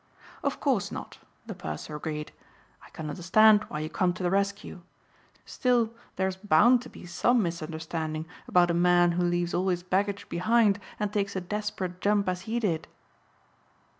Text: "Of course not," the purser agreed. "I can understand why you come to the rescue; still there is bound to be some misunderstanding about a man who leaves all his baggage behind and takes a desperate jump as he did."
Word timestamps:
"Of 0.41 0.59
course 0.59 0.91
not," 0.91 1.19
the 1.45 1.53
purser 1.53 1.95
agreed. 1.95 2.31
"I 2.83 2.89
can 2.89 3.07
understand 3.11 3.65
why 3.65 3.81
you 3.81 3.89
come 3.91 4.13
to 4.13 4.23
the 4.23 4.31
rescue; 4.31 4.81
still 5.45 5.93
there 6.15 6.27
is 6.27 6.37
bound 6.37 6.81
to 6.81 6.89
be 6.89 7.05
some 7.05 7.43
misunderstanding 7.43 8.25
about 8.47 8.71
a 8.71 8.73
man 8.73 9.11
who 9.11 9.21
leaves 9.23 9.53
all 9.53 9.67
his 9.67 9.83
baggage 9.83 10.27
behind 10.27 10.79
and 10.99 11.13
takes 11.13 11.35
a 11.35 11.39
desperate 11.41 12.01
jump 12.01 12.27
as 12.29 12.41
he 12.49 12.59
did." 12.59 12.87